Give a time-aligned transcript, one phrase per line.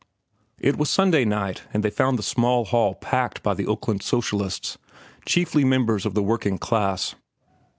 [0.59, 4.79] It was Sunday night, and they found the small hall packed by the Oakland socialists,
[5.27, 7.13] chiefly members of the working class.